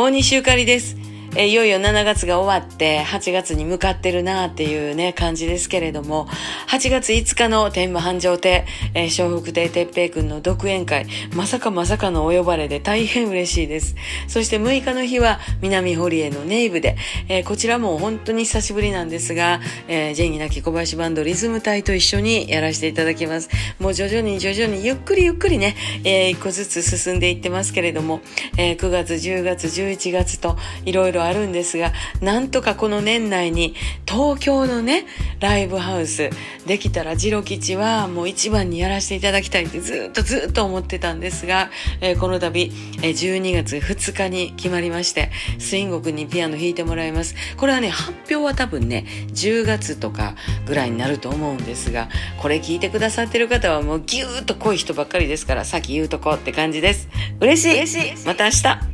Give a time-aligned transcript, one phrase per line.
[0.00, 0.99] 大西ゆかりです。
[1.36, 6.26] えいよいよ7月が終わって8月に向かってるなっていうね感じですけれども
[6.68, 11.06] 8月5日の天満繁盛亭、えー、笑福亭哲平くんの独演会
[11.36, 13.94] まさかまさかのお呼ばれで大変嬉しいです。
[14.26, 16.96] そして6日の日は南堀江のネイブで、
[17.28, 23.50] えー、こちらも本当に久しぶりなんですが、えー、ジェニーなき小林バンドリズム隊と一緒にやらせていただきます。
[23.78, 28.20] もう徐々に徐々にゆっくりゆっくりね、えー、一個ずつ進んでいってますけれども、
[28.56, 33.74] え、9月10月11月といろいろろあるんですが、なんとかこの年内に
[34.06, 35.06] 東京のね、
[35.38, 36.30] ライブハウス
[36.66, 41.70] できたらジロ吉はもう一番にやらせていただきたいってずっとずっと思ってたんですが、
[42.00, 42.70] えー、この度、
[43.02, 47.34] えー、12月2日に決まりまして、スインゴくんにピアノ弾いてもらいます。
[47.56, 50.34] これはね、発表は多分ね、10月とか
[50.66, 57.08] ぐらいになると思うんですが、これ聞いてくださってる方はもうギューッと濃い人ばっかりですから、先言うとこって感じです。
[57.40, 58.89] 嬉しい嬉しいまた明日